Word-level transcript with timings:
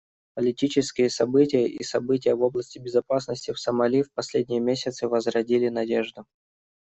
Политические 0.33 1.11
события 1.11 1.67
и 1.67 1.83
события 1.83 2.33
в 2.33 2.41
области 2.41 2.79
безопасности 2.79 3.51
в 3.53 3.59
Сомали 3.59 4.01
в 4.01 4.11
последние 4.13 4.59
месяцы 4.59 5.07
возродили 5.07 5.69
надежду. 5.69 6.25